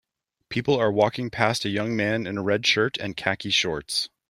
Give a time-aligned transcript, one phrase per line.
[0.49, 4.09] People are walking past a young man in a red shirt and khaki shorts.